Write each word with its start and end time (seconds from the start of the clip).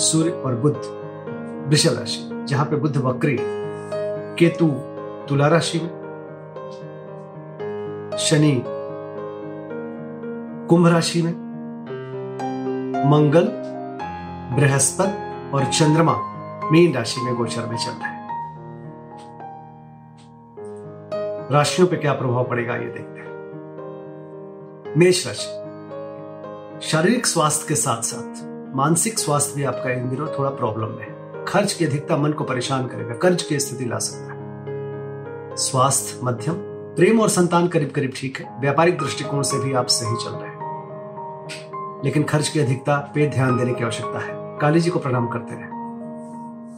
सूर्य 0.00 0.30
और 0.30 0.54
बुद्ध 0.56 0.76
वृषभ 1.68 1.98
राशि, 1.98 2.44
जहाँ 2.48 2.66
पे 2.66 2.76
बुद्ध 2.76 2.96
वक्री, 2.96 3.36
केतु 4.38 4.66
तुला 5.28 5.48
राशि 5.48 5.78
में, 5.78 5.90
शनि 8.18 8.62
कुंभ 10.68 10.86
राशि 10.86 11.22
में, 11.22 11.32
मंगल, 13.10 13.48
बृहस्पति 14.56 15.50
और 15.54 15.64
चंद्रमा 15.64 16.14
मीन 16.72 16.94
राशि 16.94 17.20
में 17.20 17.34
गोचर 17.34 17.66
में 17.66 17.76
चल 17.76 17.90
रहे 17.90 18.10
हैं। 18.10 18.20
राशियों 21.52 21.88
पे 21.88 21.96
क्या 21.96 22.12
प्रभाव 22.12 22.44
पड़ेगा 22.44 22.76
ये 22.76 22.86
देखते 22.86 23.20
हैं। 23.20 23.28
मेष 24.98 25.26
राशि, 25.26 25.48
शारीरिक 26.88 27.26
स्वास्थ्य 27.26 27.66
के 27.68 27.74
साथ 27.74 28.02
साथ 28.02 28.39
मानसिक 28.74 29.18
स्वास्थ्य 29.18 29.52
भी 29.56 29.64
आपका 29.64 29.92
इन 29.92 30.10
दिनों 30.10 30.26
थोड़ा 30.38 30.50
प्रॉब्लम 30.50 30.86
में 30.86 31.02
है। 31.02 31.44
खर्च 31.44 31.72
की 31.72 31.84
अधिकता 31.84 32.16
मन 32.16 32.32
को 32.32 32.44
परेशान 32.44 32.86
करेगा, 32.86 33.14
कर्ज 33.14 33.42
की 33.42 33.60
स्थिति 33.60 33.84
ला 33.84 33.98
सकता 33.98 34.32
है। 34.32 34.40
स्वास्थ्य, 35.56 36.20
मध्यम, 36.24 36.54
प्रेम 36.96 37.20
और 37.20 37.28
संतान 37.28 37.68
करीब 37.68 37.90
करीब 37.90 38.12
ठीक 38.16 38.38
है। 38.38 38.60
व्यापारिक 38.60 38.98
दृष्टिकोण 38.98 39.42
से 39.42 39.58
भी 39.58 39.72
आप 39.72 39.86
सही 39.86 40.24
चल 40.24 40.30
रहे 40.30 40.50
हैं। 40.50 40.60
लेकिन 42.04 42.22
खर्च 42.22 42.48
की 42.48 42.60
अधिकता 42.60 43.12
पे 43.14 43.30
ध्यान 43.30 43.56
देने 43.56 43.72
की 43.72 43.84
आवश्यकता 43.84 44.18
है। 44.18 44.58
काली 44.58 44.80
जी 44.80 44.90
को 44.90 44.98
प्रणाम 44.98 45.28
करते 45.28 45.54
रहे। 45.54 45.64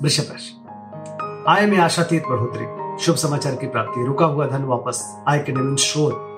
वृषभ 0.02 0.32
राशि। 0.32 0.62
आय 1.48 1.66
में 1.66 1.78
आशातीत 1.78 2.22
बढ़ोतरी, 2.26 2.98
शुभ 3.04 3.16
समाचार 3.16 3.56
की 3.56 3.66
प्राप्ति। 3.66 4.06
रुका 4.06 4.26
हुआ 4.26 4.46
धन 4.46 4.62
वापस, 4.62 5.18
आय 5.28 5.38
के 5.38 5.52
नवीन 5.52 5.76
स्रोत 5.76 6.28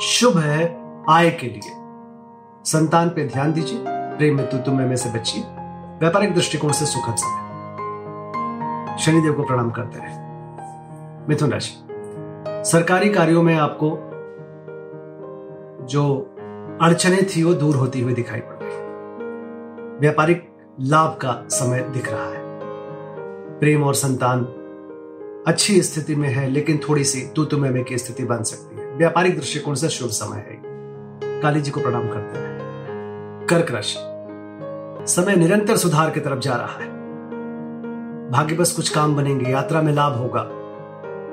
शुभ 0.00 0.38
है 0.38 0.82
आय 1.10 1.30
के 1.30 1.46
लिए। 1.46 1.70
संतान 2.64 3.08
पे 3.08 3.28
ध्यान 3.28 3.52
दीजिए। 3.52 3.93
प्रेम 4.16 4.40
तू 4.42 4.72
में 4.72 4.96
से 4.96 5.10
बचिए 5.10 5.42
व्यापारिक 6.00 6.34
दृष्टिकोण 6.34 6.72
से 6.72 6.86
सुखद 6.86 7.16
समय 7.16 7.42
शनिदेव 8.98 9.32
को 9.32 9.42
प्रणाम 9.42 9.70
करते 9.70 9.98
रहे 9.98 10.22
मिथुन 11.28 11.52
राशि 11.52 11.74
सरकारी 12.70 13.10
कार्यों 13.10 13.42
में 13.42 13.54
आपको 13.54 13.90
जो 15.86 16.04
अड़चने 16.82 17.22
थी 17.22 17.42
वो 17.42 17.54
दूर 17.54 17.76
होती 17.76 18.00
हुई 18.00 18.14
दिखाई 18.14 18.40
पड़ 18.40 18.62
रही 18.62 19.98
व्यापारिक 20.00 20.48
लाभ 20.80 21.18
का 21.22 21.32
समय 21.50 21.80
दिख 21.80 22.08
रहा 22.12 22.28
है 22.28 22.42
प्रेम 23.60 23.84
और 23.84 23.94
संतान 23.94 24.44
अच्छी 25.46 25.80
स्थिति 25.82 26.14
में 26.14 26.28
है 26.28 26.48
लेकिन 26.50 26.80
थोड़ी 26.88 27.04
सी 27.04 27.20
तू 27.36 27.44
तुम्हें 27.44 27.84
की 27.84 27.98
स्थिति 27.98 28.24
बन 28.24 28.42
सकती 28.42 28.76
है 28.76 28.96
व्यापारिक 28.96 29.36
दृष्टिकोण 29.36 29.74
से 29.74 29.88
शुभ 29.88 30.10
समय 30.10 30.40
है 30.40 30.60
काली 31.40 31.60
जी 31.60 31.70
को 31.70 31.80
प्रणाम 31.80 32.08
करते 32.08 32.38
हैं 32.38 32.53
कर्क 33.50 33.70
राशि 33.70 33.96
समय 35.12 35.36
निरंतर 35.36 35.76
सुधार 35.76 36.10
की 36.10 36.20
तरफ़ 36.20 36.38
जा 36.38 36.54
रहा 36.54 36.84
है। 36.84 36.88
भाग्य 38.30 38.54
बस 38.54 38.72
कुछ 38.72 38.88
काम 38.88 39.16
बनेंगे, 39.16 39.50
यात्रा 39.50 39.82
में 39.82 39.92
लाभ 39.92 40.12
होगा। 40.12 40.50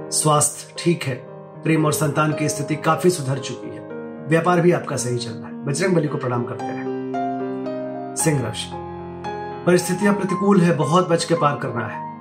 स्वास्थ्य 0.09 0.73
ठीक 0.77 1.03
है, 1.03 1.15
प्रेम 1.63 1.85
और 1.85 1.93
संतान 1.93 2.33
की 2.33 2.49
स्थिति 2.49 2.75
काफ़ी 2.75 3.09
सुधर 3.09 3.37
चुकी 3.37 3.75
है। 3.75 3.81
व्यापार 4.27 4.61
भी 4.61 4.71
आपका 4.71 4.95
सही 4.95 5.17
चल 5.17 5.31
रहा 5.31 5.47
है। 5.47 5.65
बजरंग 5.65 5.95
बली 5.95 6.07
को 6.07 6.17
प्रणाम 6.17 6.43
करते 6.43 6.65
रहे। 6.65 6.83
सिंह 8.15 8.41
राशि 8.41 8.71
परिस्थितियाँ 9.65 10.13
प्रतिकूल 10.13 10.61
है, 10.61 10.75
बहुत 10.75 11.09
बच 11.09 11.23
के 11.23 11.35
पार 11.35 11.55
करना 11.55 11.87
है। 11.87 12.19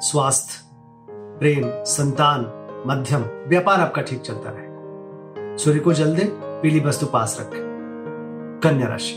स्वास्थ्य, 0.00 0.64
प्रेम, 1.10 1.62
संतान, 1.66 2.40
मध्यम, 2.86 3.20
व्यापार 3.48 3.80
आपका 3.80 4.02
ठीक 4.02 4.20
चलता 4.20 4.50
रहे। 4.50 4.72
सूर्य 5.58 5.80
को 5.80 5.92
जल 5.92 6.16
दे, 6.16 6.24
पीली 6.34 6.80
वस्तु 6.80 7.06
पास 7.06 7.38
रखे। 7.40 7.71
कन्या 8.62 8.88
राशि। 8.88 9.16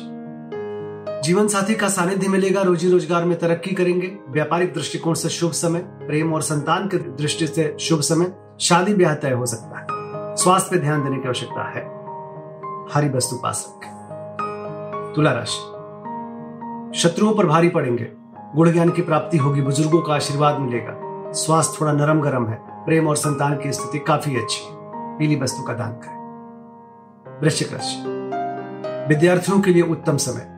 जीवन 1.27 1.47
साथी 1.47 1.75
का 1.75 1.89
सानिध्य 1.89 2.27
मिलेगा, 2.27 2.61
रोजी 2.61 2.91
रोज़गार 2.91 3.25
में 3.25 3.39
तरक्की 3.39 3.71
करेंगे। 3.71 4.17
व्यापारिक 4.29 4.73
दृष्टिकोण 4.73 5.13
से 5.13 5.29
शुभ 5.29 5.51
समय, 5.51 5.79
प्रेम 5.79 6.33
और 6.33 6.41
संतान 6.41 6.87
की 6.87 6.97
दृष्टि 6.97 7.47
से 7.47 7.77
शुभ 7.79 7.99
समय, 7.99 8.31
शादी 8.59 8.93
ब्याह 8.93 9.13
तय 9.13 9.31
हो 9.31 9.45
सकता 9.45 9.79
है। 9.79 9.85
स्वास्थ्य 10.35 10.69
पे 10.71 10.81
ध्यान 10.81 11.03
देने 11.03 11.17
की 11.17 11.27
आवश्यकता 11.27 11.69
है। 11.69 11.81
हरी 12.93 13.09
वस्तु 13.09 13.35
पास 13.35 13.65
रखें। 13.69 15.13
तुला 15.15 15.31
राशि। 15.31 15.75
शत्रुओं 16.99 17.35
पर 17.35 17.45
भारी 17.45 17.69
पड़ेंगे। 17.69 18.07
गुण 18.55 18.71
ज्ञान 18.71 18.89
की 18.89 19.01
प्राप्ति 19.01 19.37
होगी, 19.37 19.61
बुज़ुर्गों 19.61 20.01
का 20.01 20.13
आशीर्वाद 20.13 20.59
मिलेगा। 20.59 20.93
स्वास्थ्य 21.31 21.77
थोड़ा 21.81 21.91
नरम 21.91 22.21
गरम 22.21 22.47
है। 22.47 22.85
प्रेम 22.85 23.07
और 23.07 23.15
संतान 23.15 23.57
की 23.57 23.73
स्थिति 23.73 23.99
काफ़ी 23.99 24.37
अच्छी 24.37 24.61
है। 24.63 24.71
पीली 25.17 25.35
वस्तु 25.35 25.63
का 25.63 25.73
दान 25.73 25.91
करें। 25.91 26.15
वृश्चिक 27.41 27.73
राशि। 27.73 28.14
विद्यार्थियों 29.07 29.61
के 29.61 29.71
लिए 29.71 29.81
उत्तम 29.81 30.17
समय। 30.17 30.57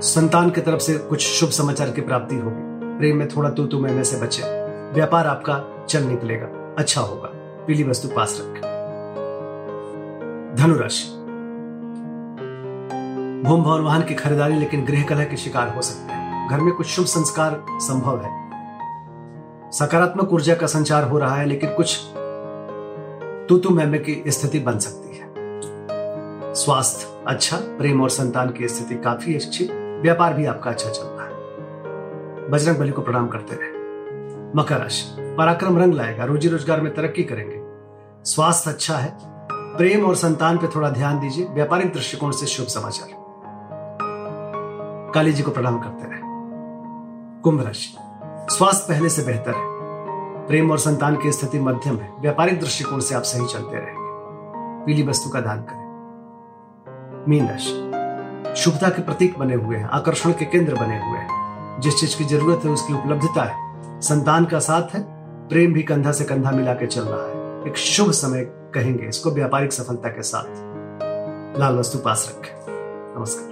संतान 0.00 0.50
की 0.50 0.60
तरफ़ 0.60 0.80
से 0.80 0.98
कुछ 0.98 1.20
शुभ 1.20 1.50
समाचार 1.50 1.90
की 1.90 2.00
प्राप्ति 2.00 2.36
होगी। 2.36 2.98
प्रेम 2.98 3.16
में 3.16 3.28
थोड़ा 3.28 3.50
तू 3.50 3.66
तुम्हें 3.66 3.94
में 3.94 4.04
से 4.04 4.16
बचे। 4.16 4.42
व्यापार 4.94 5.26
आपका 5.26 5.86
चल 5.88 6.02
निकलेगा। 6.02 6.74
अच्छा 6.78 7.00
होगा। 7.00 7.28
पीली 7.66 7.84
वस्तु 7.84 8.08
पास 8.08 8.38
रखें। 8.42 8.62
धनुराशि। 10.58 11.08
भूम 13.48 13.62
भवन 13.62 13.80
वाहन 13.80 14.02
की 14.02 14.14
खरीदारी 14.14 14.54
लेकिन 14.54 14.84
गृह 14.84 15.02
कलह 15.02 15.24
के 15.24 15.36
शिकार 15.36 15.68
हो 15.68 15.82
सकते 15.82 16.12
हैं। 16.12 16.50
घर 16.50 16.60
में 16.60 16.74
कुछ 16.74 16.86
शुभ 16.86 17.04
संस्कार 17.04 17.64
संभव 17.70 18.20
है। 18.22 18.50
सकारात्मक 19.70 20.32
ऊर्जा 20.32 20.54
का 20.54 20.66
संचार 20.66 21.04
हो 21.04 21.18
रहा 21.18 21.36
है, 21.36 21.46
लेकिन 21.46 21.70
कुछ 21.70 22.00
तू 23.48 23.58
तू 23.58 23.68
की 23.72 24.24
स्थिति 24.28 24.58
बन 24.58 24.78
सकती 24.78 25.16
है। 25.16 25.21
स्वास्थ्य 26.54 27.24
अच्छा 27.26 27.56
प्रेम 27.56 28.02
और 28.02 28.10
संतान 28.10 28.50
की 28.50 28.68
स्थिति 28.68 28.94
काफ़ी 28.94 29.34
अच्छी, 29.34 29.64
व्यापार 30.02 30.34
भी 30.34 30.46
आपका 30.46 30.70
अच्छा 30.70 30.90
चल 30.90 31.02
रहा 31.02 31.26
है। 31.26 32.50
बजरंग 32.50 32.76
बली 32.76 32.90
को 32.90 33.02
प्रणाम 33.02 33.28
करते 33.28 33.56
रहे। 33.56 33.70
मकर 34.56 34.78
राशि, 34.78 35.34
पराक्रम 35.34 35.78
रंग 35.78 35.94
लाएगा, 35.94 36.24
रोजी 36.24 36.48
रोज़गार 36.48 36.80
में 36.80 36.94
तरक्की 36.94 37.22
करेंगे। 37.22 37.60
स्वास्थ्य 38.24 38.70
अच्छा 38.70 38.96
है, 38.96 39.18
प्रेम 39.52 40.06
और 40.06 40.14
संतान 40.14 40.58
पे 40.58 40.66
थोड़ा 40.66 40.90
ध्यान 40.90 41.20
दीजिए, 41.20 41.46
व्यापारिक 41.46 41.92
दृष्टिकोण 41.92 42.30
से 42.30 42.46
शुभ 42.46 42.66
समाचार। 42.66 43.08
काली 45.14 45.32
जी 45.32 45.42
को 45.42 45.50
प्रणाम 45.50 45.78
करते 45.78 46.04
रहे। 46.04 46.20
कुंभ 47.42 47.66
राशि, 47.66 47.96
स्वास्थ्य 48.56 48.94
पहले 48.94 49.08
से 49.08 49.22
बेहतर 49.22 49.50
है। 49.50 49.70
प्रेम 50.46 50.70
और 50.70 50.78
संतान 50.78 51.16
की 51.16 51.32
स्थिति 51.32 51.60
मध्यम 51.60 51.96
है, 51.96 52.12
व्यापारिक 52.20 52.60
दृष्टिकोण 52.60 53.00
से 53.00 53.14
आप 53.14 53.22
सही 53.22 53.46
चलते 53.46 53.76
रहेंगे। 53.76 54.02
पीली 54.86 55.02
वस्तु 55.02 55.30
का 55.30 55.40
दान 55.40 55.58
करें। 55.58 55.81
मीन 57.28 57.48
राशि 57.48 57.92
शुभता 58.62 58.88
के 58.88 59.02
प्रतीक 59.02 59.38
बने 59.38 59.54
हुए 59.54 59.76
हैं, 59.76 59.84
आकर्षण 59.84 60.32
के 60.32 60.44
केंद्र 60.44 60.74
बने 60.74 60.98
हुए 60.98 61.18
हैं। 61.18 61.42
जिस 61.80 62.00
चीज़ 62.00 62.18
की 62.18 62.24
ज़रूरत 62.24 62.64
है, 62.64 62.70
उसकी 62.70 62.94
उपलब्धता 62.94 63.44
है। 63.44 63.72
संतान 64.00 64.44
का 64.44 64.58
साथ 64.58 64.94
है, 64.94 65.00
प्रेम 65.48 65.72
भी 65.72 65.82
कंधा 65.82 66.12
से 66.12 66.24
कंधा 66.24 66.50
मिला 66.50 66.74
के 66.74 66.86
चल 66.86 67.02
रहा 67.02 67.26
है। 67.26 67.66
एक 67.66 67.76
शुभ 67.76 68.10
समय 68.10 68.40
कहेंगे, 68.50 69.06
इसको 69.06 69.30
व्यापारिक 69.30 69.72
सफलता 69.72 70.08
के 70.08 70.22
साथ। 70.22 70.44
लाल 71.60 71.78
वस्तु 71.78 71.98
पास 71.98 72.36
रखें। 72.38 72.54
नमस्कार। 73.18 73.51